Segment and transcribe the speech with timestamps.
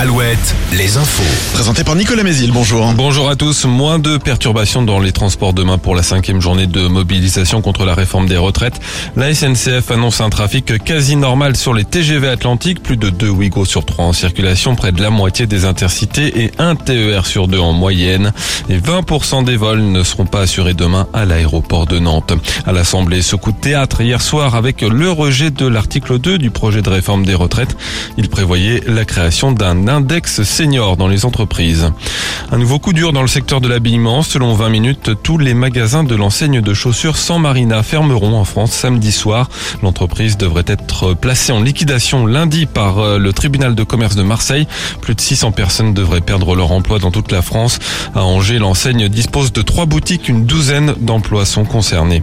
[0.00, 1.52] Alouette, les infos.
[1.52, 2.90] Présenté par Nicolas Mézil, bonjour.
[2.94, 3.66] Bonjour à tous.
[3.66, 7.94] Moins de perturbations dans les transports demain pour la cinquième journée de mobilisation contre la
[7.94, 8.80] réforme des retraites.
[9.14, 13.66] La SNCF annonce un trafic quasi normal sur les TGV Atlantiques, plus de deux Ouigo
[13.66, 17.60] sur trois en circulation, près de la moitié des intercités et un TER sur deux
[17.60, 18.32] en moyenne.
[18.70, 22.32] Et 20% des vols ne seront pas assurés demain à l'aéroport de Nantes.
[22.66, 26.50] À l'Assemblée, ce coup de théâtre hier soir avec le rejet de l'article 2 du
[26.50, 27.76] projet de réforme des retraites.
[28.16, 31.92] Il prévoyait la création d'un index senior dans les entreprises.
[32.52, 34.22] Un nouveau coup dur dans le secteur de l'habillement.
[34.22, 38.72] Selon 20 minutes, tous les magasins de l'enseigne de chaussures sans marina fermeront en France
[38.72, 39.48] samedi soir.
[39.82, 44.66] L'entreprise devrait être placée en liquidation lundi par euh, le tribunal de commerce de Marseille.
[45.00, 47.78] Plus de 600 personnes devraient perdre leur emploi dans toute la France.
[48.14, 50.28] À Angers, l'enseigne dispose de trois boutiques.
[50.28, 52.22] Une douzaine d'emplois sont concernés.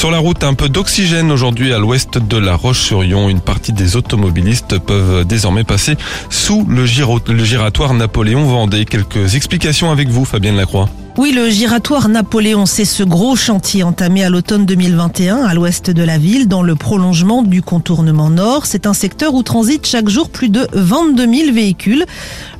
[0.00, 3.28] Sur la route, un peu d'oxygène aujourd'hui à l'ouest de la Roche-sur-Yon.
[3.28, 5.94] Une partie des automobilistes peuvent désormais passer
[6.30, 8.86] sous le, giratoire Napoléon Vendée.
[8.86, 10.88] Quelques explications avec vous, Fabienne Lacroix.
[11.18, 16.02] Oui, le giratoire Napoléon, c'est ce gros chantier entamé à l'automne 2021 à l'ouest de
[16.04, 18.64] la ville, dans le prolongement du contournement nord.
[18.64, 22.06] C'est un secteur où transitent chaque jour plus de 22 000 véhicules.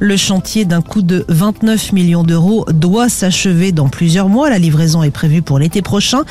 [0.01, 4.51] Le chantier d'un coût de 29 millions d'euros doit s'achever dans plusieurs mois.
[4.51, 6.23] La livraison est prévue pour l'été prochain.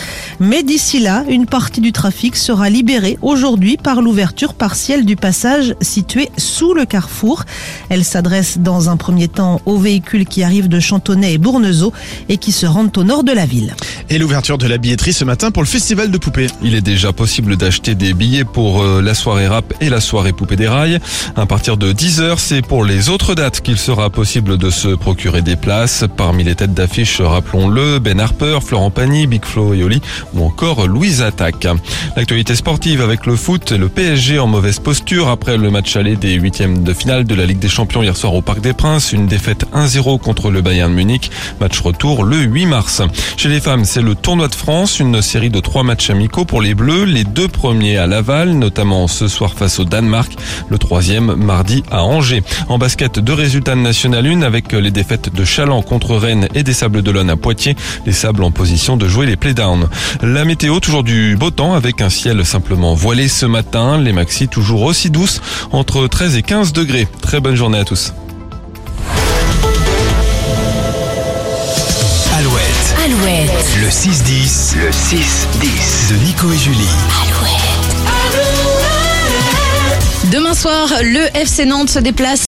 [0.41, 5.73] Mais d'ici là, une partie du trafic sera libérée aujourd'hui par l'ouverture partielle du passage
[5.79, 7.45] situé sous le carrefour.
[7.87, 11.93] Elle s'adresse dans un premier temps aux véhicules qui arrivent de Chantonnay et Bournezeau
[12.27, 13.75] et qui se rendent au nord de la ville.
[14.09, 16.47] Et l'ouverture de la billetterie ce matin pour le festival de poupées.
[16.63, 20.33] Il est déjà possible d'acheter des billets pour euh, la soirée rap et la soirée
[20.33, 20.99] poupée des rails.
[21.35, 25.41] À partir de 10h, c'est pour les autres dates qu'il sera possible de se procurer
[25.41, 26.05] des places.
[26.17, 30.01] Parmi les têtes d'affiche, rappelons-le, Ben Harper, Florent Pagny, Big Flo et Oli
[30.33, 31.67] ou encore Louise Attaque.
[32.15, 36.33] L'actualité sportive avec le foot, le PSG en mauvaise posture après le match aller des
[36.33, 39.13] huitièmes de finale de la Ligue des Champions hier soir au Parc des Princes.
[39.13, 41.31] Une défaite 1-0 contre le Bayern Munich.
[41.59, 43.01] Match retour le 8 mars.
[43.35, 46.61] Chez les femmes, c'est le tournoi de France, une série de trois matchs amicaux pour
[46.61, 50.31] les Bleus, les deux premiers à Laval, notamment ce soir face au Danemark,
[50.69, 52.41] le troisième mardi à Angers.
[52.69, 56.63] En basket, deux résultats de National 1 avec les défaites de Chaland contre Rennes et
[56.63, 59.89] des Sables d'Olonne à Poitiers, les Sables en position de jouer les playdowns.
[60.21, 64.47] La météo, toujours du beau temps avec un ciel simplement voilé ce matin, les maxis
[64.47, 67.07] toujours aussi douces, entre 13 et 15 degrés.
[67.21, 68.13] Très bonne journée à tous.
[73.19, 76.87] Alouette, Alouette, le 6-10, le 6-10 de Nico et Julie.
[77.21, 77.79] Alouette.
[80.31, 82.47] Demain soir, le FC Nantes se déplace